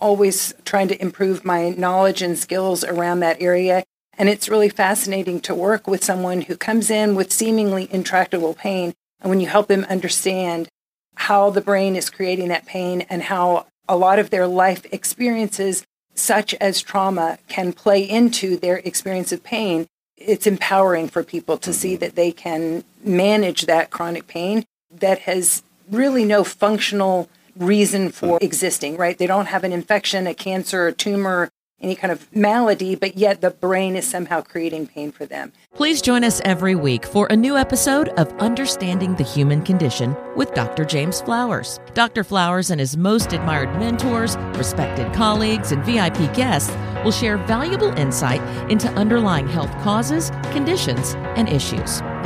[0.00, 3.84] always trying to improve my knowledge and skills around that area.
[4.16, 8.94] And it's really fascinating to work with someone who comes in with seemingly intractable pain.
[9.20, 10.68] And when you help them understand
[11.14, 15.84] how the brain is creating that pain and how a lot of their life experiences,
[16.14, 19.86] such as trauma, can play into their experience of pain,
[20.16, 22.00] it's empowering for people to see mm-hmm.
[22.00, 27.28] that they can manage that chronic pain that has really no functional
[27.58, 29.16] reason for existing, right?
[29.18, 31.50] They don't have an infection, a cancer, a tumor,
[31.80, 35.52] any kind of malady, but yet the brain is somehow creating pain for them.
[35.74, 40.52] Please join us every week for a new episode of Understanding the Human Condition with
[40.54, 40.84] Dr.
[40.84, 41.78] James Flowers.
[41.94, 42.24] Dr.
[42.24, 48.42] Flowers and his most admired mentors, respected colleagues, and VIP guests will share valuable insight
[48.70, 52.00] into underlying health causes, conditions, and issues.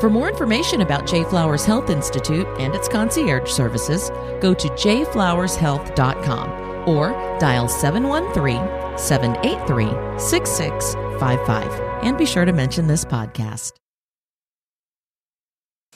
[0.00, 1.24] For more information about J.
[1.24, 4.10] Flowers Health Institute and its concierge services,
[4.40, 7.10] go to jflowershealth.com or
[7.40, 12.04] dial 713 783 6655.
[12.04, 13.72] And be sure to mention this podcast.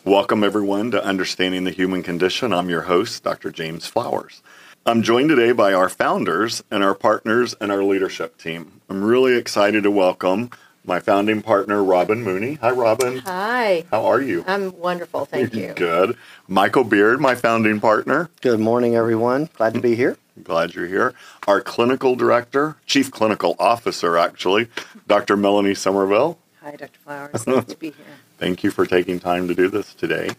[0.04, 2.52] Welcome, everyone, to Understanding the Human Condition.
[2.52, 3.52] I'm your host, Dr.
[3.52, 4.42] James Flowers.
[4.84, 8.80] I'm joined today by our founders and our partners and our leadership team.
[8.88, 10.50] I'm really excited to welcome
[10.84, 12.54] my founding partner, Robin Mooney.
[12.54, 13.18] Hi, Robin.
[13.18, 13.84] Hi.
[13.90, 14.44] How are you?
[14.46, 15.72] I'm wonderful, thank you.
[15.76, 16.16] Good.
[16.48, 18.30] Michael Beard, my founding partner.
[18.40, 19.48] Good morning, everyone.
[19.54, 20.16] Glad to be here.
[20.42, 21.14] Glad you're here.
[21.46, 24.68] Our clinical director, chief clinical officer, actually,
[25.06, 25.36] Dr.
[25.36, 26.38] Melanie Somerville.
[26.62, 26.98] Hi, Dr.
[27.04, 27.46] Flowers.
[27.46, 28.06] Nice to be here.
[28.38, 30.30] Thank you for taking time to do this today.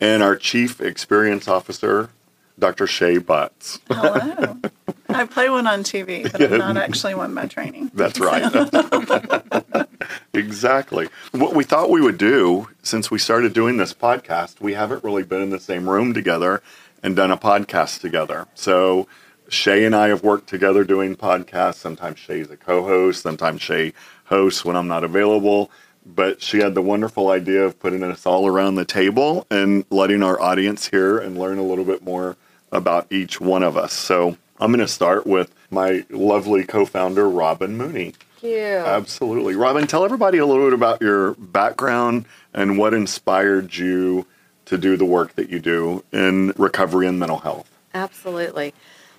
[0.00, 2.10] And our chief experience officer,
[2.58, 2.86] Dr.
[2.86, 3.78] Shay Butts.
[3.88, 4.56] Hello.
[5.16, 7.90] I play one on TV, but I'm not actually one by training.
[7.94, 9.86] That's right.
[10.34, 11.08] exactly.
[11.32, 15.22] What we thought we would do, since we started doing this podcast, we haven't really
[15.22, 16.62] been in the same room together
[17.02, 18.46] and done a podcast together.
[18.54, 19.06] So
[19.48, 21.76] Shay and I have worked together doing podcasts.
[21.76, 23.92] Sometimes Shay's a co host, sometimes Shay
[24.24, 25.70] hosts when I'm not available.
[26.04, 30.24] But she had the wonderful idea of putting us all around the table and letting
[30.24, 32.36] our audience hear and learn a little bit more
[32.72, 33.92] about each one of us.
[33.92, 38.14] So I'm going to start with my lovely co founder, Robin Mooney.
[38.40, 38.84] Yeah.
[38.86, 39.56] Absolutely.
[39.56, 44.24] Robin, tell everybody a little bit about your background and what inspired you
[44.66, 47.68] to do the work that you do in recovery and mental health.
[47.92, 48.72] Absolutely.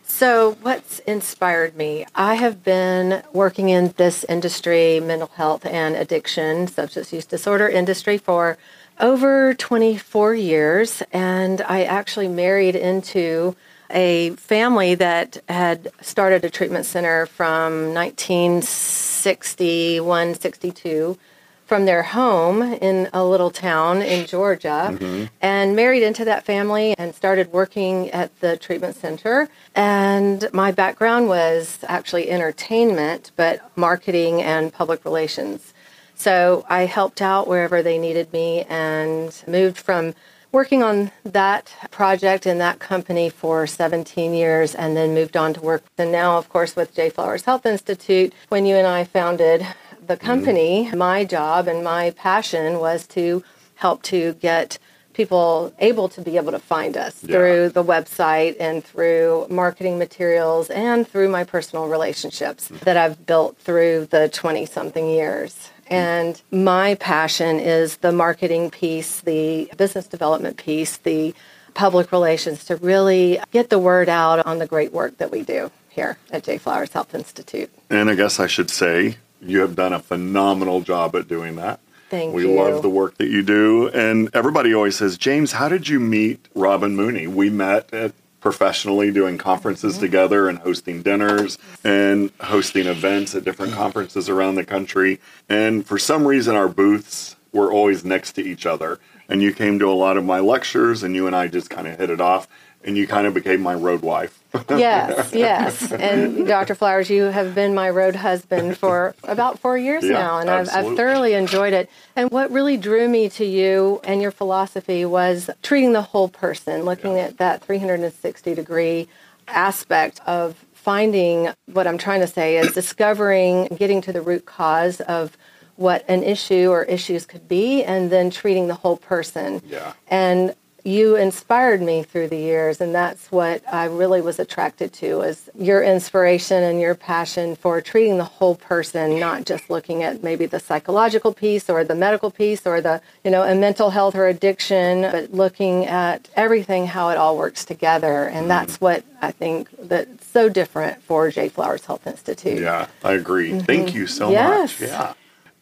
[0.06, 2.06] So, what's inspired me?
[2.16, 8.18] I have been working in this industry, mental health and addiction, substance use disorder industry,
[8.18, 8.58] for
[8.98, 11.04] over 24 years.
[11.12, 13.58] And I actually married into
[13.94, 21.18] a family that had started a treatment center from 1961, 62
[21.66, 25.28] from their home in a little town in Georgia mm-hmm.
[25.42, 29.48] and married into that family and started working at the treatment center.
[29.74, 35.74] And my background was actually entertainment, but marketing and public relations.
[36.16, 40.14] So I helped out wherever they needed me and moved from
[40.54, 45.60] working on that project in that company for 17 years and then moved on to
[45.60, 49.68] work and now of course with J Flowers Health Institute when you and I founded
[50.06, 50.98] the company mm-hmm.
[50.98, 53.44] my job and my passion was to
[53.76, 54.78] help to get
[55.14, 57.36] people able to be able to find us yeah.
[57.36, 62.84] through the website and through marketing materials and through my personal relationships mm-hmm.
[62.86, 65.70] that I've built through the 20 something years.
[65.88, 71.34] And my passion is the marketing piece, the business development piece, the
[71.74, 75.72] public relations to really get the word out on the great work that we do
[75.90, 77.72] here at J Flowers Health Institute.
[77.90, 81.80] And I guess I should say you have done a phenomenal job at doing that.
[82.10, 82.54] Thank we you.
[82.54, 83.88] love the work that you do.
[83.90, 87.28] And everybody always says, James, how did you meet Robin Mooney?
[87.28, 88.14] We met at
[88.44, 90.02] professionally doing conferences mm-hmm.
[90.02, 95.22] together and hosting dinners and hosting events at different conferences around the country.
[95.48, 99.00] And for some reason, our booths were always next to each other.
[99.30, 101.88] And you came to a lot of my lectures, and you and I just kind
[101.88, 102.50] of hit it off
[102.84, 104.43] and you kind of became my road wife.
[104.70, 105.92] Yes, yes.
[105.92, 106.76] And Dr.
[106.76, 110.70] Flowers, you have been my road husband for about four years yeah, now, and I've,
[110.70, 111.90] I've, thoroughly enjoyed it.
[112.16, 116.84] And what really drew me to you and your philosophy was treating the whole person,
[116.84, 117.24] looking yeah.
[117.24, 119.08] at that 360 degree
[119.48, 125.02] aspect of finding what I'm trying to say is discovering, getting to the root cause
[125.02, 125.38] of
[125.76, 129.62] what an issue or issues could be and then treating the whole person.
[129.66, 129.94] Yeah.
[130.08, 135.22] And you inspired me through the years and that's what I really was attracted to
[135.22, 140.24] is your inspiration and your passion for treating the whole person not just looking at
[140.24, 144.16] maybe the psychological piece or the medical piece or the you know a mental health
[144.16, 149.32] or addiction but looking at everything how it all works together and that's what I
[149.32, 152.60] think that's so different for J Flowers Health Institute.
[152.60, 153.58] Yeah, I agree.
[153.62, 153.98] Thank mm-hmm.
[154.00, 154.82] you so Yes.
[154.82, 154.90] much.
[154.90, 155.14] Yeah.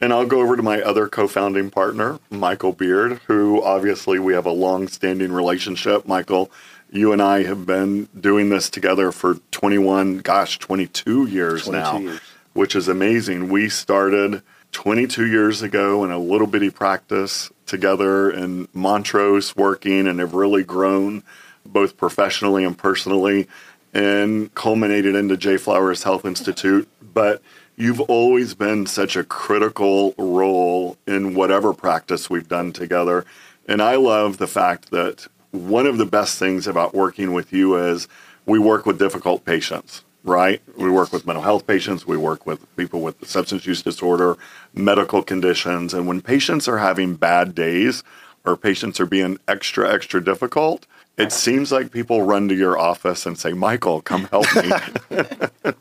[0.02, 4.34] And I'll go over to my other co founding partner, Michael Beard, who obviously we
[4.34, 6.08] have a long standing relationship.
[6.08, 6.52] Michael,
[6.90, 12.00] you and I have been doing this together for 21, gosh, 22 years 22 now,
[12.00, 12.20] years.
[12.54, 13.50] which is amazing.
[13.50, 20.20] We started 22 years ago in a little bitty practice together in Montrose working and
[20.20, 21.24] have really grown
[21.64, 23.48] both professionally and personally
[23.94, 26.90] and culminated into J Flowers Health Institute.
[27.14, 27.42] But
[27.76, 33.26] you've always been such a critical role in whatever practice we've done together.
[33.68, 37.76] And I love the fact that one of the best things about working with you
[37.76, 38.08] is
[38.46, 40.62] we work with difficult patients, right?
[40.78, 44.38] We work with mental health patients, we work with people with substance use disorder,
[44.74, 45.94] medical conditions.
[45.94, 48.04] And when patients are having bad days
[48.46, 50.88] or patients are being extra, extra difficult,
[51.18, 54.72] it seems like people run to your office and say, Michael, come help me.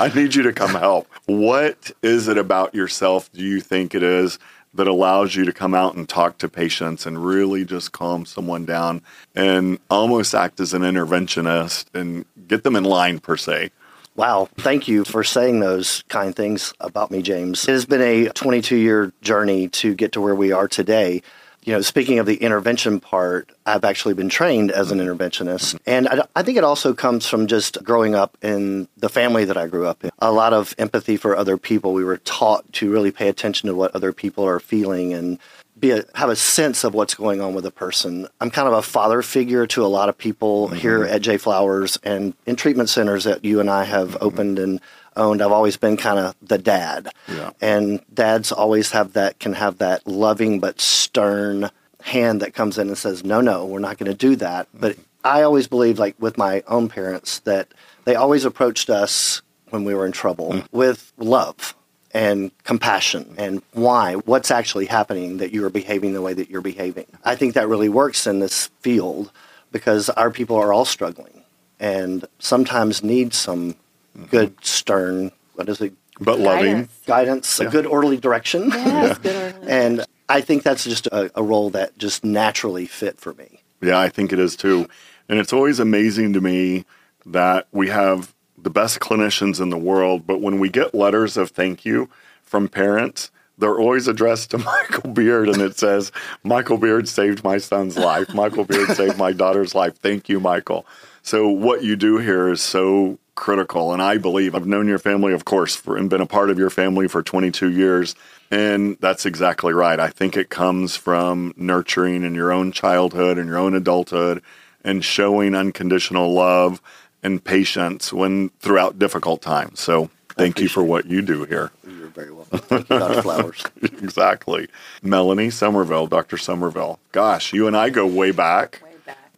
[0.00, 1.06] I need you to come help.
[1.26, 4.38] What is it about yourself do you think it is
[4.74, 8.64] that allows you to come out and talk to patients and really just calm someone
[8.64, 9.02] down
[9.34, 13.70] and almost act as an interventionist and get them in line, per se?
[14.14, 14.48] Wow.
[14.58, 17.68] Thank you for saying those kind things about me, James.
[17.68, 21.22] It has been a 22 year journey to get to where we are today.
[21.66, 25.76] You know, speaking of the intervention part, I've actually been trained as an interventionist.
[25.84, 29.56] And I, I think it also comes from just growing up in the family that
[29.56, 30.12] I grew up in.
[30.20, 31.92] A lot of empathy for other people.
[31.92, 35.40] We were taught to really pay attention to what other people are feeling and
[35.78, 38.28] be a, have a sense of what's going on with a person.
[38.40, 40.76] I'm kind of a father figure to a lot of people mm-hmm.
[40.76, 44.80] here at J Flowers and in treatment centers that you and I have opened and
[45.16, 45.42] owned.
[45.42, 47.50] I've always been kind of the dad, Yeah.
[47.60, 51.70] and dads always have that can have that loving but stern
[52.02, 54.80] hand that comes in and says, "No, no, we're not going to do that." Mm-hmm.
[54.80, 57.68] But I always believed, like with my own parents, that
[58.04, 60.66] they always approached us when we were in trouble mm.
[60.70, 61.74] with love
[62.12, 66.62] and compassion and why, what's actually happening that you are behaving the way that you're
[66.62, 67.06] behaving.
[67.24, 69.30] I think that really works in this field
[69.72, 71.42] because our people are all struggling
[71.78, 73.74] and sometimes need some
[74.16, 74.26] Mm-hmm.
[74.26, 76.72] good, stern, what is it, But loving.
[76.72, 77.02] Guidance.
[77.06, 78.70] guidance, a good orderly direction.
[78.70, 79.66] Yes, good orderly.
[79.70, 83.62] And I think that's just a, a role that just naturally fit for me.
[83.80, 84.88] Yeah, I think it is too.
[85.28, 86.84] And it's always amazing to me
[87.26, 91.50] that we have the best clinicians in the world, but when we get letters of
[91.50, 92.08] thank you
[92.42, 96.10] from parents, they're always addressed to Michael Beard and it says,
[96.42, 98.32] Michael Beard saved my son's life.
[98.34, 99.96] Michael Beard saved my daughter's life.
[99.98, 100.86] Thank you, Michael.
[101.26, 103.92] So what you do here is so critical.
[103.92, 106.58] And I believe I've known your family, of course, for, and been a part of
[106.58, 108.14] your family for 22 years.
[108.48, 109.98] And that's exactly right.
[109.98, 114.40] I think it comes from nurturing in your own childhood and your own adulthood
[114.84, 116.80] and showing unconditional love
[117.24, 119.80] and patience when throughout difficult times.
[119.80, 121.72] So thank you for what you do here.
[121.84, 122.60] You're very welcome.
[122.60, 123.22] Thank you, Dr.
[123.22, 123.64] Flowers.
[123.82, 124.68] exactly.
[125.02, 126.38] Melanie Somerville, Dr.
[126.38, 127.00] Somerville.
[127.10, 128.80] Gosh, you and I go Way back.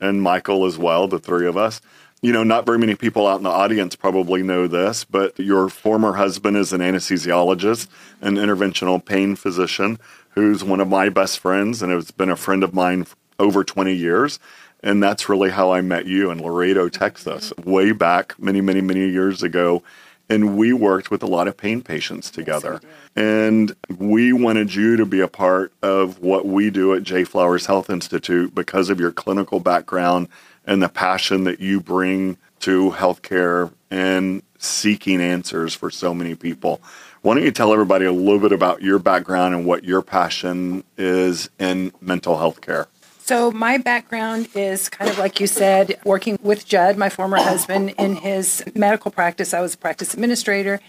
[0.01, 1.81] And Michael as well, the three of us.
[2.21, 5.69] You know, not very many people out in the audience probably know this, but your
[5.69, 7.87] former husband is an anesthesiologist,
[8.21, 9.99] an interventional pain physician
[10.31, 13.63] who's one of my best friends and has been a friend of mine for over
[13.63, 14.41] 20 years.
[14.83, 19.09] And that's really how I met you in Laredo, Texas, way back many, many, many
[19.09, 19.83] years ago.
[20.31, 22.81] And we worked with a lot of pain patients together.
[23.17, 27.67] And we wanted you to be a part of what we do at J Flowers
[27.67, 30.29] Health Institute because of your clinical background
[30.67, 36.81] and the passion that you bring to healthcare and seeking answers for so many people.
[37.23, 40.85] Why don't you tell everybody a little bit about your background and what your passion
[40.97, 42.87] is in mental health care?
[43.29, 47.91] So, my background is kind of like you said, working with Judd, my former husband,
[47.99, 49.53] in his medical practice.
[49.53, 50.81] I was a practice administrator,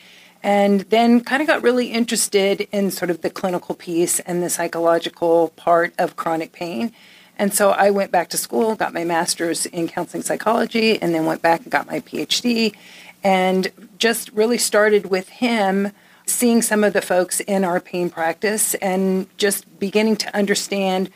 [0.42, 4.50] and then kind of got really interested in sort of the clinical piece and the
[4.50, 6.94] psychological part of chronic pain.
[7.38, 11.26] And so I went back to school, got my master's in counseling psychology, and then
[11.26, 12.74] went back and got my PhD,
[13.22, 15.92] and just really started with him
[16.26, 21.10] seeing some of the folks in our pain practice and just beginning to understand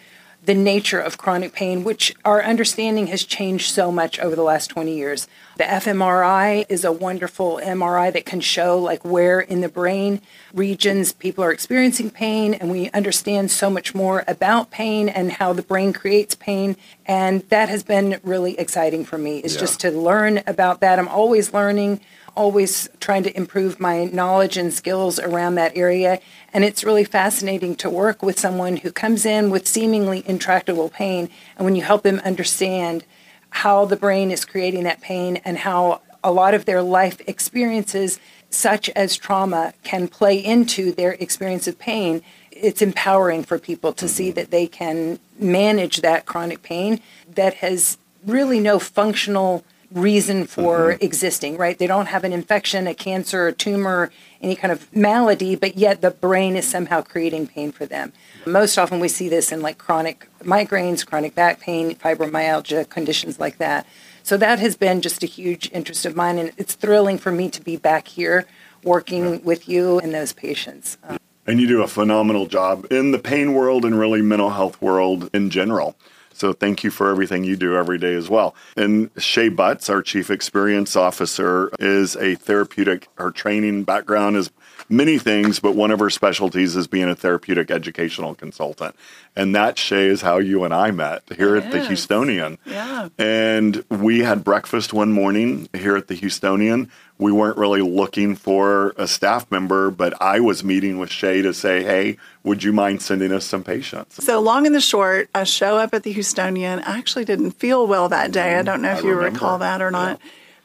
[0.45, 4.67] the nature of chronic pain, which our understanding has changed so much over the last
[4.67, 5.27] 20 years.
[5.57, 10.19] The fMRI is a wonderful MRI that can show like where in the brain
[10.53, 15.53] regions people are experiencing pain and we understand so much more about pain and how
[15.53, 19.61] the brain creates pain and that has been really exciting for me is Yeah.
[19.61, 20.99] just to learn about that.
[20.99, 22.01] I'm always learning
[22.35, 26.19] always trying to improve my knowledge and skills around that area.
[26.53, 31.29] And it's really fascinating to work with someone who comes in with seemingly intractable pain.
[31.57, 33.03] And when you help them understand
[33.49, 38.19] how the brain is creating that pain and how a lot of their life experiences,
[38.49, 42.21] such as trauma, can play into their experience of pain,
[42.51, 44.35] it's empowering for people to see mm-hmm.
[44.35, 51.57] that they can manage that chronic pain that has really no functional reason for existing,
[51.57, 51.77] right?
[51.77, 56.01] They don't have an infection, a cancer, a tumor, any kind of malady, but yet
[56.01, 58.11] the brain is somehow creating pain for them.
[58.45, 63.57] Most often we see this in like chronic migraines, chronic back pain, fibromyalgia, conditions like
[63.57, 63.85] that.
[64.23, 67.49] So that has been just a huge interest of mine, and it's thrilling for me
[67.49, 68.45] to be back here
[68.83, 70.97] working with you and those patients.
[71.07, 74.81] Um, And you do a phenomenal job in the pain world and really mental health
[74.81, 75.95] world in general.
[76.33, 78.55] So thank you for everything you do every day as well.
[78.75, 84.51] And Shay Butts, our chief experience officer, is a therapeutic, her training background is
[84.93, 88.95] many things, but one of her specialties is being a therapeutic educational consultant.
[89.35, 92.57] And that, Shay, is how you and I met here at the Houstonian.
[92.65, 93.09] Yeah.
[93.17, 96.89] And we had breakfast one morning here at the Houstonian.
[97.17, 101.53] We weren't really looking for a staff member, but I was meeting with Shay to
[101.53, 104.23] say, hey, would you mind sending us some patients?
[104.23, 106.85] So long and the short, I show up at the Houstonian.
[106.85, 108.55] I actually didn't feel well that day.
[108.57, 109.07] I don't know if Mm-hmm.
[109.07, 109.33] I you remember.
[109.35, 110.19] recall that or not.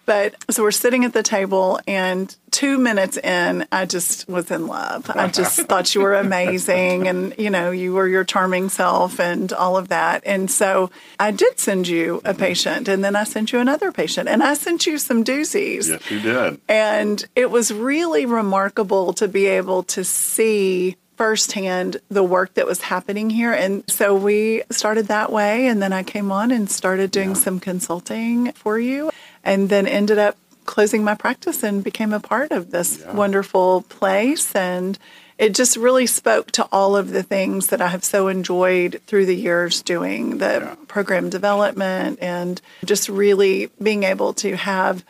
[0.09, 4.67] But so we're sitting at the table, and two minutes in, I just was in
[4.67, 5.11] love.
[5.11, 9.53] I just thought you were amazing, and you know, you were your charming self, and
[9.53, 10.23] all of that.
[10.25, 12.41] And so I did send you a mm-hmm.
[12.41, 15.91] patient, and then I sent you another patient, and I sent you some doozies.
[15.91, 16.59] Yes, you did.
[16.71, 22.81] And it was really remarkable to be able to see firsthand the work that was
[22.81, 23.53] happening here.
[23.53, 25.67] And so we started that way.
[25.67, 29.11] And then I came on and started doing some consulting for you,
[29.49, 30.37] and then ended up
[30.67, 34.55] closing my practice and became a part of this wonderful place.
[34.55, 34.99] And
[35.39, 39.25] it just really spoke to all of the things that I have so enjoyed through
[39.25, 45.03] the years doing the program development and just really being able to have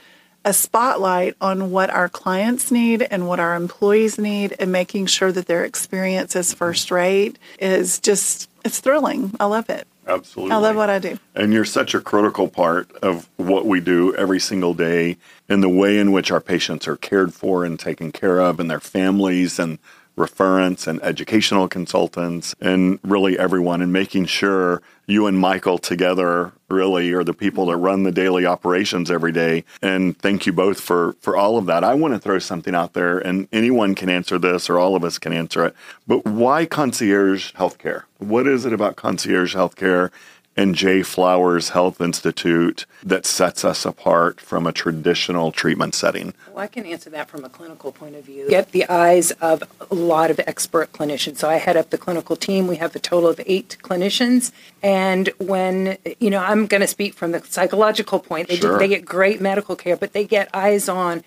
[0.45, 5.33] a spotlight on what our clients need and what our employees need and making sure
[5.33, 9.35] that their experience is first rate is just it's thrilling.
[9.41, 9.88] I love it.
[10.09, 10.55] Absolutely.
[10.55, 11.19] I love what I do.
[11.35, 15.69] And you're such a critical part of what we do every single day in the
[15.69, 19.59] way in which our patients are cared for and taken care of and their families
[19.59, 19.79] and
[20.19, 27.11] referents and educational consultants and really everyone and making sure you and Michael together really
[27.13, 29.65] are the people that run the daily operations every day.
[29.81, 31.83] And thank you both for for all of that.
[31.83, 35.05] I want to throw something out there and anyone can answer this or all of
[35.05, 35.75] us can answer it.
[36.07, 38.03] But why concierge healthcare?
[38.19, 40.11] What is it about concierge healthcare
[40.59, 41.03] and J.
[41.05, 46.35] Flowers Health Institute that sets us apart from a traditional treatment setting?
[46.49, 48.49] Well, I can answer that from a clinical point of view.
[48.51, 51.37] Get the eyes of a lot of expert clinicians.
[51.37, 52.67] So I head up the clinical team.
[52.67, 54.51] We have a total of eight clinicians.
[54.83, 58.79] And when, you know, I'm going to speak from the psychological point, they, do- Sure.
[58.81, 61.23] they get great medical care, but they get eyes on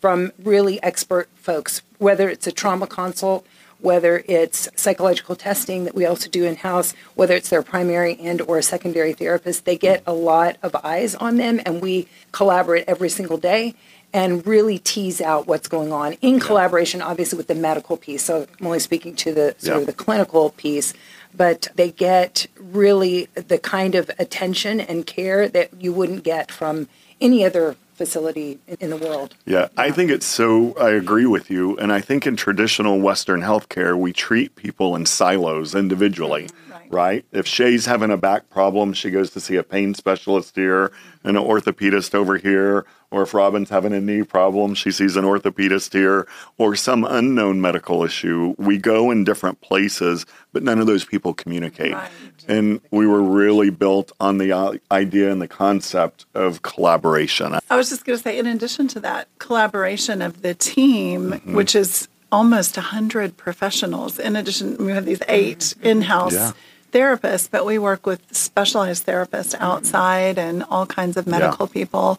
[0.00, 3.44] from really expert folks, whether it's a trauma consult,
[3.80, 8.40] whether it's psychological testing that we also do in house, whether it's their primary and
[8.42, 13.08] or secondary therapist, they get a lot of eyes on them, and we collaborate every
[13.08, 13.74] single day
[14.12, 18.22] and really tease out what's going on in collaboration, obviously with the medical piece.
[18.22, 19.80] So I'm only speaking to the sort Yeah.
[19.80, 20.94] of the clinical piece,
[21.36, 26.88] but they get really the kind of attention and care that you wouldn't get from
[27.20, 29.34] any other facility in- the world.
[29.46, 30.74] Yeah, I think it's so.
[30.74, 31.76] I agree with you.
[31.78, 36.72] And I think in traditional Western healthcare, we treat people in silos individually, mm-hmm.
[36.90, 37.24] Right?
[37.32, 40.92] If Shay's having a back problem, she goes to see a pain specialist here
[41.24, 42.86] and an orthopedist over here.
[43.10, 46.26] Or if Robin's having a knee problem, she sees an orthopedist here
[46.58, 48.54] or some unknown medical issue.
[48.58, 51.92] We go in different places, but none of those people communicate.
[51.94, 52.10] Right.
[52.48, 57.56] And we were really built on the uh, idea and the concept of collaboration.
[57.70, 61.76] I was just going to say, in addition to that collaboration of the team, which
[61.76, 66.52] is almost 100 professionals, in addition, we have these 8 in house Yeah.
[66.92, 72.18] Therapists, but we work with specialized therapists outside and all kinds of medical people.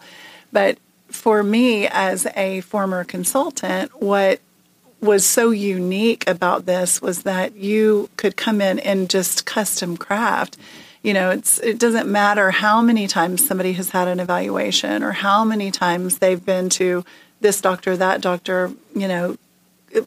[0.52, 0.78] But
[1.10, 4.40] for me, as a former consultant, what
[5.02, 10.58] was so unique about this was that you could come in and just custom craft.
[11.04, 15.12] You know, it's it doesn't matter how many times somebody has had an evaluation or
[15.12, 17.06] how many times they've been to
[17.40, 19.38] this doctor, that doctor, you know,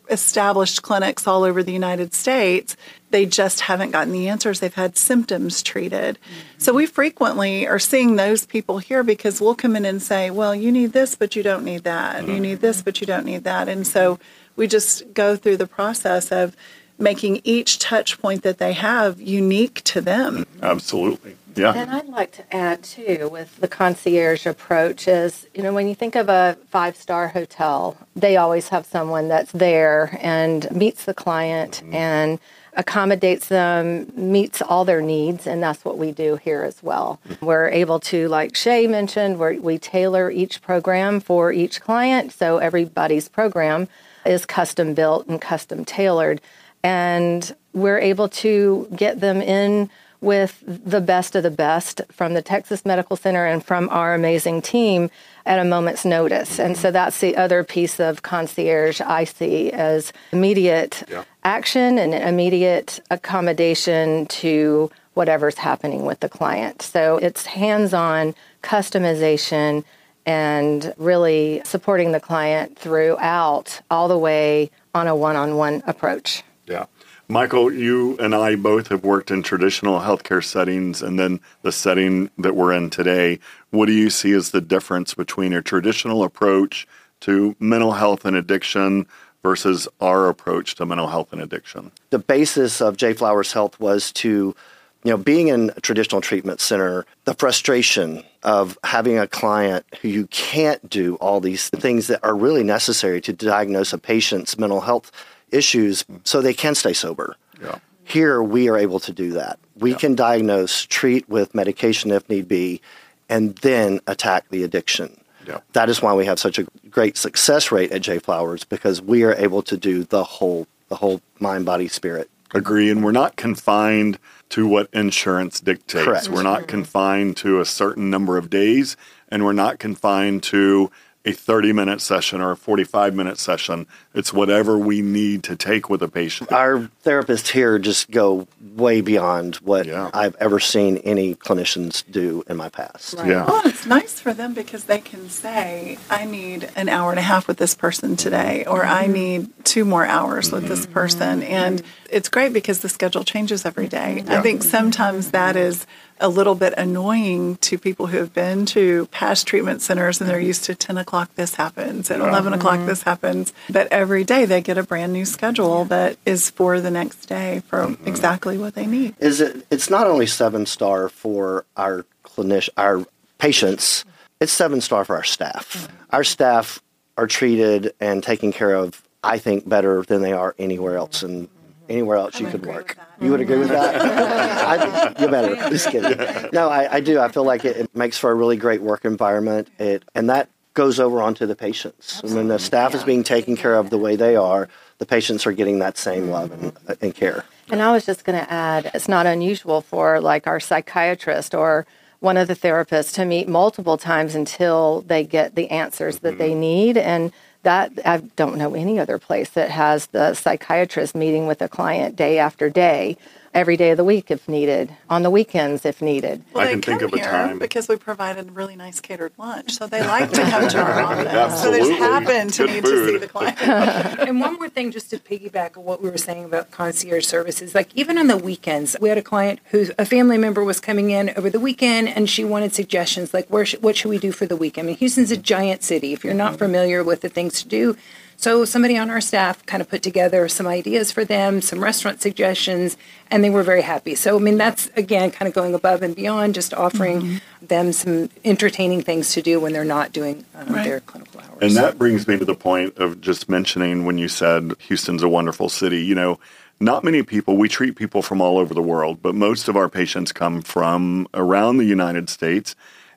[0.08, 2.76] established clinics all over the United States.
[3.10, 4.60] They just haven't gotten the answers.
[4.60, 6.16] They've had symptoms treated.
[6.16, 6.58] Mm-hmm.
[6.58, 10.54] So we frequently are seeing those people here because we'll come in and say, well,
[10.54, 12.22] you need this, but you don't need that.
[12.22, 12.30] Mm-hmm.
[12.30, 13.68] You need this, but you don't need that.
[13.68, 14.18] And so
[14.56, 16.56] we just go through the process of
[16.98, 20.44] making each touch point that they have unique to them.
[20.62, 21.36] Absolutely.
[21.60, 21.74] Yeah.
[21.74, 25.94] And I'd like to add too with the concierge approach is, you know, when you
[25.94, 31.14] think of a five star hotel, they always have someone that's there and meets the
[31.14, 31.94] client mm-hmm.
[31.94, 32.38] and
[32.74, 37.20] accommodates them, meets all their needs, and that's what we do here as well.
[37.28, 37.46] Mm-hmm.
[37.46, 42.58] We're able to, like Shay mentioned, we we tailor each program for each client, so
[42.58, 43.88] everybody's program
[44.24, 46.40] is custom built and custom tailored,
[46.82, 52.42] and we're able to get them in with the best of the best from the
[52.42, 55.10] Texas Medical Center and from our amazing team
[55.46, 56.58] at a moment's notice.
[56.58, 61.24] And so that's the other piece of concierge I see as immediate yeah.
[61.42, 66.82] action and immediate accommodation to whatever's happening with the client.
[66.82, 69.84] So it's hands on customization
[70.26, 76.42] and really supporting the client throughout, all the way on a one on one approach.
[76.66, 76.86] Yeah.
[77.30, 82.28] Michael, you and I both have worked in traditional healthcare settings and then the setting
[82.38, 83.38] that we're in today.
[83.70, 86.88] What do you see as the difference between a traditional approach
[87.20, 89.06] to mental health and addiction
[89.44, 91.92] versus our approach to mental health and addiction?
[92.10, 94.56] The basis of J Flowers Health was to
[95.04, 100.08] you know, being in a traditional treatment center, the frustration of having a client who
[100.08, 104.80] you can't do all these things that are really necessary to diagnose a patient's mental
[104.80, 105.10] health
[105.52, 107.36] issues so they can stay sober.
[107.62, 107.78] Yeah.
[108.04, 109.58] Here, we are able to do that.
[109.76, 109.98] We yeah.
[109.98, 112.80] can diagnose, treat with medication if need be,
[113.28, 115.20] and then attack the addiction.
[115.46, 115.60] Yeah.
[115.72, 119.22] That is why we have such a great success rate at J Flowers because we
[119.22, 122.28] are able to do the whole the whole mind body spirit.
[122.52, 124.18] Agree, and we're not confined
[124.50, 126.04] to what insurance dictates.
[126.04, 126.28] Correct.
[126.28, 128.96] We're not confined to a certain number of days,
[129.28, 130.90] and we're not confined to
[131.24, 133.86] a 30 minute session or a 45 minute session.
[134.14, 136.50] It's whatever we need to take with a patient.
[136.50, 140.10] Our therapists here just go way beyond what yeah.
[140.14, 143.14] I've ever seen any clinicians do in my past.
[143.14, 143.28] Right.
[143.28, 143.46] Yeah.
[143.46, 147.22] Well, it's nice for them because they can say, I need an hour and a
[147.22, 148.94] half with this person today, or mm-hmm.
[148.94, 150.56] I need two more hours mm-hmm.
[150.56, 150.92] with this mm-hmm.
[150.92, 151.42] person.
[151.42, 154.24] And it's great because the schedule changes every day.
[154.26, 154.38] Yeah.
[154.38, 155.86] I think sometimes that is
[156.20, 160.40] a little bit annoying to people who have been to past treatment centers and they're
[160.40, 162.86] used to 10 o'clock this happens and 11 o'clock mm-hmm.
[162.86, 163.52] this happens.
[163.68, 167.62] But every day they get a brand new schedule that is for the next day
[167.66, 168.06] for mm-hmm.
[168.06, 169.14] exactly what they need.
[169.18, 169.66] Is it?
[169.70, 173.04] It's not only seven star for our clinician, our
[173.38, 174.04] patients.
[174.40, 175.72] It's seven star for our staff.
[175.72, 175.96] Mm-hmm.
[176.10, 176.80] Our staff
[177.16, 181.48] are treated and taken care of, I think, better than they are anywhere else in
[181.90, 182.96] anywhere else you could work.
[183.20, 184.00] You would agree with that?
[185.18, 185.56] I, you better.
[185.68, 186.50] Just kidding.
[186.52, 187.18] No, I, I, do.
[187.18, 189.68] I feel like it, it, makes for a really great work environment.
[189.78, 192.14] It and that goes over onto the patients.
[192.16, 192.36] Absolutely.
[192.38, 195.52] When the staff is being taken care of the way they are, the patients are
[195.52, 197.44] getting that same love and, and care.
[197.70, 201.86] And I was just going to add, it's not unusual for like our psychiatrist or
[202.20, 206.26] one of the therapists to meet multiple times until they get the answers mm-hmm.
[206.26, 206.60] that they mm-hmm.
[206.60, 211.60] need and that I don't know any other place that has the psychiatrist meeting with
[211.62, 213.16] a client day after day
[213.52, 216.42] every day of the week if needed, on the weekends if needed.
[216.52, 219.72] Well, I can think of a time because we provided a really nice catered lunch,
[219.72, 221.00] so they like to come to our
[221.36, 221.62] office.
[221.62, 223.06] so they just happen to Good need food.
[223.06, 223.60] to see the client.
[223.62, 227.74] and one more thing, just to piggyback on what we were saying about concierge services,
[227.74, 231.10] like even on the weekends, we had a client who a family member was coming
[231.10, 234.46] in over the weekend, and she wanted suggestions like, where what should we do for
[234.46, 234.86] the weekend?
[234.86, 236.12] I mean, Houston's a giant city.
[236.12, 237.96] If you're not familiar with the things to do,
[238.40, 242.22] so somebody on our staff kind of put together some ideas for them, some restaurant
[242.22, 242.96] suggestions,
[243.30, 244.14] and they were very happy.
[244.14, 247.66] So I mean, that's again kind of going above and beyond, just offering mm-hmm.
[247.66, 250.84] them some entertaining things to do when they're not doing um, right.
[250.84, 251.58] their clinical hours.
[251.60, 255.28] And that brings me to the point of just mentioning when you said Houston's a
[255.28, 256.02] wonderful city.
[256.02, 256.40] You know,
[256.80, 259.90] not many people, we treat people from all over the world, but most of our
[259.90, 262.74] patients come from around the United States.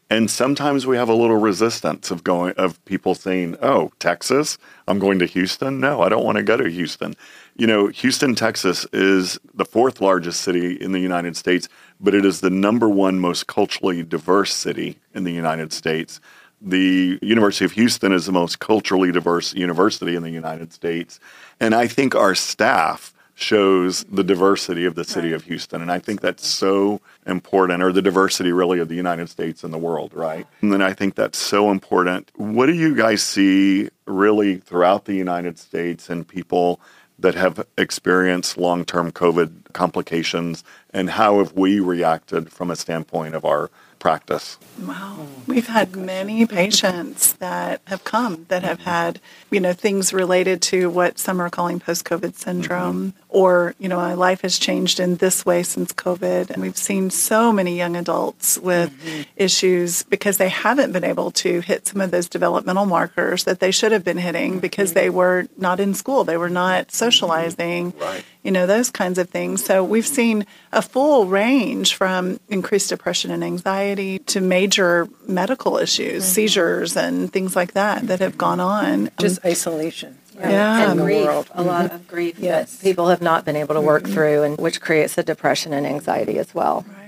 [0.09, 4.99] And sometimes we have a little resistance of going of people saying, "Oh, Texas, I'm
[4.99, 7.15] going to Houston." No, I don't want to go to Houston.
[7.55, 11.67] You know, Houston, Texas is the fourth largest city in the United States,
[11.99, 16.19] but it is the number one most culturally diverse city in the United States.
[16.63, 21.19] the University of Houston is the most culturally diverse university in the United States.
[21.59, 25.35] And I think our staff shows the diversity of the city right.
[25.35, 25.81] of Houston.
[25.81, 29.73] And I think that's so important, or the diversity really of the United States and
[29.73, 30.45] the world, right?
[30.61, 32.31] And then I think that's so important.
[32.35, 36.79] What do you guys see really throughout the United States and people
[37.19, 40.63] that have experienced long term COVID complications?
[40.91, 43.71] And how have we reacted from a standpoint of our
[44.03, 44.57] practice?
[44.85, 45.27] Wow.
[45.47, 50.89] We've had many patients that have come that have had, you know, things related to
[50.89, 53.19] what some are calling post COVID syndrome, mm-hmm.
[53.29, 56.49] or, you know, my life has changed in this way since COVID.
[56.49, 59.21] And we've seen so many young adults with mm-hmm.
[59.37, 63.71] issues because they haven't been able to hit some of those developmental markers that they
[63.71, 64.59] should have been hitting mm-hmm.
[64.59, 67.93] because they were not in school, they were not socializing.
[68.01, 69.63] Right you know, those kinds of things.
[69.63, 76.23] So we've seen a full range from increased depression and anxiety to major medical issues,
[76.23, 76.34] mm-hmm.
[76.34, 79.10] seizures and things like that that have gone on.
[79.17, 80.17] Just um, isolation.
[80.36, 80.91] Yeah, yeah.
[80.91, 81.95] and grief, a lot mm-hmm.
[81.95, 82.75] of grief yes.
[82.75, 84.13] that people have not been able to work mm-hmm.
[84.13, 86.86] through, and which creates the depression and anxiety as well.
[86.88, 87.03] Right.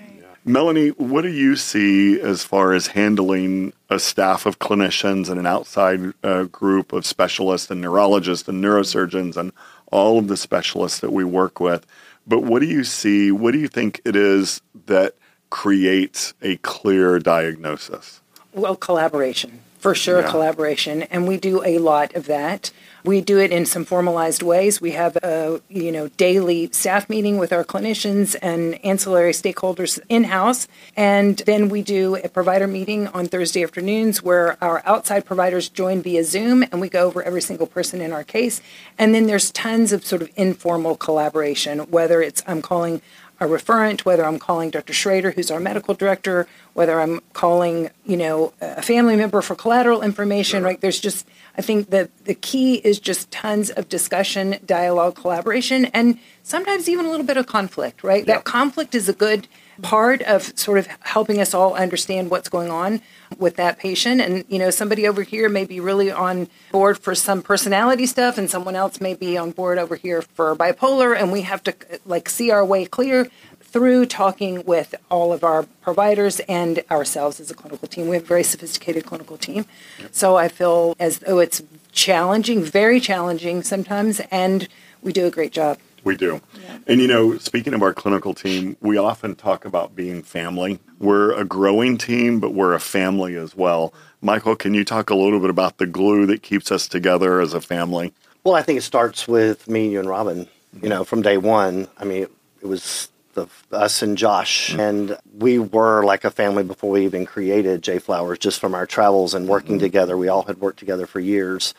[0.48, 5.48] Melanie, what do you see as far as handling a staff of clinicians and an
[5.48, 9.52] outside uh, group of specialists and neurologists and neurosurgeons and
[9.92, 11.86] all of the specialists that we work with.
[12.28, 13.32] But what do you see?
[13.32, 15.16] What do you think it is that
[15.50, 18.22] creates a clear diagnosis?
[18.54, 20.30] Well, collaboration, for sure, yeah.
[20.30, 21.04] collaboration.
[21.04, 22.72] And we do a lot of that.
[23.06, 24.82] We do it in some formalized ways.
[24.82, 30.24] We have a you know daily staff meeting with our clinicians and ancillary stakeholders in
[30.24, 35.70] house, and then we do a provider meeting on Thursday afternoons where our outside providers
[35.70, 38.60] join via Zoom, and we go over every single person in our case.
[38.98, 43.04] And then there's tons of sort of informal collaboration, whether it's I'm calling
[43.40, 44.94] a referent, whether I'm calling Dr.
[44.94, 50.02] Schrader, who's our medical director, whether I'm calling, you know, a family member for collateral
[50.02, 50.80] information, right?
[50.80, 56.20] There's just, I think that the key is just tons of discussion, dialogue, collaboration, and
[56.44, 58.26] sometimes even a little bit of conflict, right?
[58.26, 58.36] Yeah.
[58.36, 59.48] That conflict is a good
[59.82, 63.02] part of sort of helping us all understand what's going on
[63.38, 67.14] with that patient and you know somebody over here may be really on board for
[67.14, 71.32] some personality stuff and someone else may be on board over here for bipolar and
[71.32, 71.74] we have to
[72.06, 73.28] like see our way clear
[73.76, 78.08] through talking with all of our providers and ourselves as a clinical team.
[78.08, 79.66] We have a very sophisticated clinical team.
[80.12, 81.62] So I feel as though it's
[81.92, 84.70] challenging, very challenging sometimes, and
[85.02, 85.78] we do a great job.
[86.06, 86.40] We do.
[86.54, 86.78] Yeah.
[86.88, 90.80] And you know, speaking of our clinical team, we often talk about being family.
[91.00, 93.92] We're a growing team, but we're a family as well.
[94.22, 97.54] Michael, can you talk a little bit about the glue that keeps us together as
[97.54, 98.14] a family?
[98.44, 100.48] Well, I think it starts with me, you, and Robin.
[100.82, 101.88] You know, from day one.
[101.98, 102.28] I mean,
[102.62, 104.80] it was the, us and Josh, mm-hmm.
[104.80, 108.38] and we were like a family before we even created J Flowers.
[108.40, 109.86] Just from our travels and working mm-hmm.
[109.86, 111.74] together, we all had worked together for years,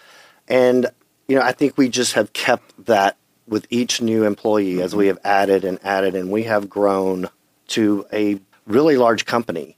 [0.49, 0.87] and
[1.29, 3.17] you know, I think we just have kept that
[3.49, 4.83] with each new employee mm-hmm.
[4.83, 7.29] as we have added and added, and we have grown
[7.69, 9.77] to a really large company.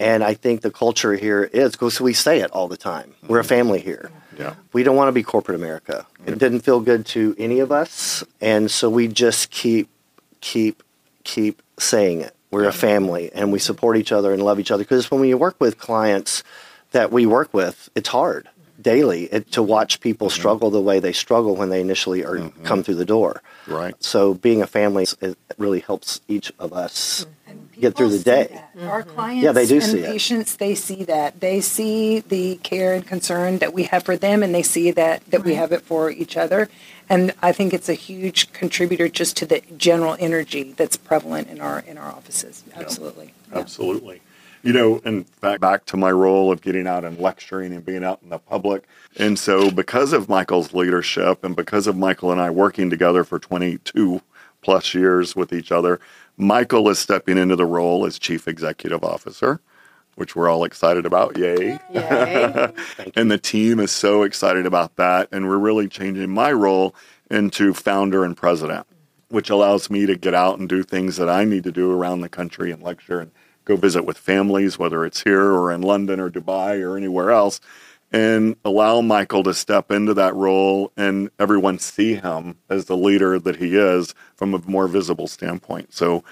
[0.00, 3.14] And I think the culture here is because we say it all the time.
[3.26, 3.48] We're a mm-hmm.
[3.48, 4.10] family here.
[4.38, 4.54] Yeah.
[4.72, 6.06] We don't want to be corporate America.
[6.24, 9.88] It didn't feel good to any of us, and so we just keep,
[10.40, 10.84] keep,
[11.24, 12.36] keep saying it.
[12.52, 14.84] We're a family, and we support each other and love each other.
[14.84, 16.44] Because when we work with clients
[16.92, 18.48] that we work with, it's hard
[18.80, 20.38] daily it, to watch people mm-hmm.
[20.40, 22.64] struggle the way they struggle when they initially are, mm-hmm.
[22.64, 23.42] come through the door.
[23.66, 23.94] Right.
[24.02, 27.26] So being a family it really helps each of us
[27.80, 28.48] get through the day.
[28.50, 28.88] Mm-hmm.
[28.88, 30.58] Our clients yeah, they do and see patients, it.
[30.58, 31.40] they see that.
[31.40, 35.24] They see the care and concern that we have for them, and they see that
[35.26, 35.46] that right.
[35.46, 36.68] we have it for each other.
[37.08, 41.60] And I think it's a huge contributor just to the general energy that's prevalent in
[41.60, 42.64] our in our offices.
[42.74, 43.32] Absolutely.
[43.50, 43.58] Yeah.
[43.58, 44.20] Absolutely.
[44.62, 48.04] You know, in fact, back to my role of getting out and lecturing and being
[48.04, 48.84] out in the public.
[49.16, 53.38] And so, because of Michael's leadership and because of Michael and I working together for
[53.38, 54.20] 22
[54.62, 56.00] plus years with each other,
[56.36, 59.60] Michael is stepping into the role as Chief Executive Officer,
[60.16, 61.36] which we're all excited about.
[61.36, 61.78] Yay.
[61.92, 62.72] Yay.
[63.16, 65.28] and the team is so excited about that.
[65.30, 66.94] And we're really changing my role
[67.30, 68.86] into founder and president,
[69.28, 72.20] which allows me to get out and do things that I need to do around
[72.20, 73.30] the country and lecture and
[73.68, 77.60] go visit with families, whether it's here or in London or Dubai or anywhere else,
[78.10, 83.38] and allow Michael to step into that role and everyone see him as the leader
[83.38, 85.92] that he is from a more visible standpoint.
[85.92, 86.24] So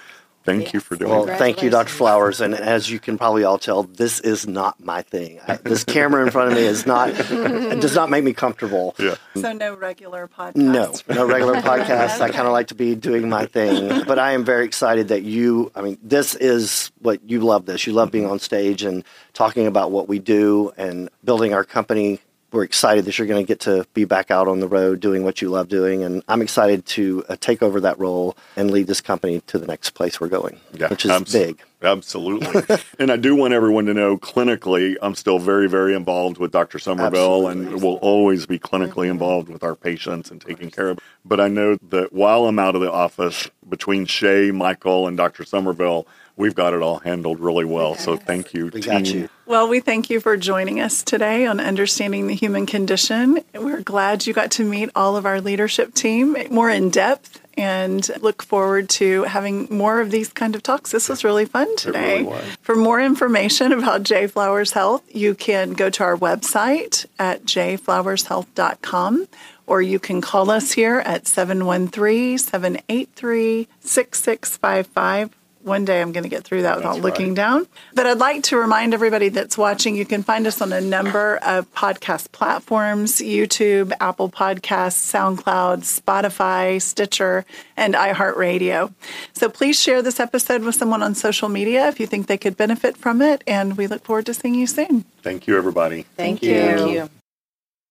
[0.47, 1.37] Thank you for doing Well, that.
[1.37, 1.89] thank you, Dr.
[1.89, 2.39] Flowers.
[2.41, 5.39] And as you can probably all tell, this is not my thing.
[5.47, 8.95] I, this camera in front of me is not it does not make me comfortable.
[8.97, 9.15] Yeah.
[9.35, 10.55] So no regular podcast.
[10.55, 12.21] No, no regular podcast.
[12.21, 15.23] I kind of like to be doing my thing, but I am very excited that
[15.23, 15.71] you.
[15.75, 17.65] I mean, this is what you love.
[17.65, 21.63] This you love being on stage and talking about what we do and building our
[21.65, 22.19] company.
[22.51, 25.23] We're excited that you're going to get to be back out on the road doing
[25.23, 28.87] what you love doing, and I'm excited to uh, take over that role and lead
[28.87, 31.61] this company to the next place we're going, Yeah, which is abs- big.
[31.81, 32.77] Absolutely.
[32.99, 36.79] and I do want everyone to know clinically, I'm still very, very involved with Dr.
[36.79, 37.73] Somerville Absolutely.
[37.73, 40.99] and will always be clinically involved with our patients and taking care of.
[41.23, 45.43] But I know that while I'm out of the office, between Shay, Michael, and Dr.
[45.43, 47.95] Somerville, we've got it all handled really well.
[47.95, 48.93] So thank you, We team.
[48.93, 49.29] got you.
[49.45, 53.39] Well, we thank you for joining us today on Understanding the Human Condition.
[53.53, 58.07] We're glad you got to meet all of our leadership team more in depth and
[58.21, 60.91] look forward to having more of these kind of talks.
[60.91, 62.23] This was really fun today.
[62.23, 62.43] was.
[62.61, 69.27] For more information about J Flowers Health, you can go to our website at jflowershealth.com
[69.65, 75.29] or you can call us here at 713 783 6655.
[75.67, 77.35] One day I'm going to get through that without That's looking right.
[77.35, 77.67] down.
[77.93, 81.37] But I'd like to remind everybody that's watching you can find us on a number
[81.37, 88.93] of podcast platforms YouTube, Apple Podcasts, SoundCloud, Spotify, Stitcher, and iHeartRadio.
[89.33, 92.55] So please share this episode with someone on social media if you think they could
[92.55, 93.43] benefit from it.
[93.45, 95.03] And we look forward to seeing you soon.
[95.21, 96.03] Thank you, everybody.
[96.15, 96.53] Thank, you.
[96.53, 96.61] you.
[96.61, 97.09] Thank you.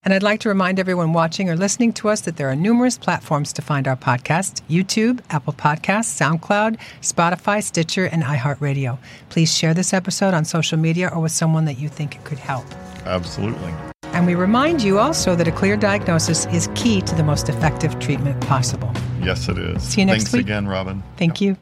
[0.07, 2.97] And I'd like to remind everyone watching or listening to us that there are numerous
[2.97, 8.99] platforms to find our podcast YouTube, Apple Podcasts, SoundCloud, Spotify, Stitcher, and iHeartRadio.
[9.31, 12.39] Please share this episode on social media or with someone that you think it could
[12.39, 12.65] help.
[13.05, 13.75] Absolutely.
[14.05, 17.99] And we remind you also that a clear diagnosis is key to the most effective
[17.99, 18.93] treatment possible.
[19.21, 19.83] Yes, it is.
[19.83, 20.43] See you next Thanks week.
[20.43, 21.03] again, Robin.
[21.17, 21.55] Thank you.